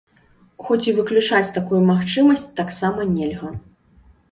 [0.67, 3.55] Хоць і выключаць такую магчымасць таксама нельга.